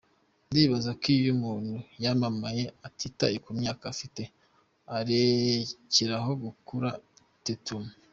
[0.49, 4.21] Ndibaza ko iyo umuntu yamamaye atitaye ku myaka afite
[4.97, 6.89] arekeraho gukura”,
[7.45, 7.83] Tatum.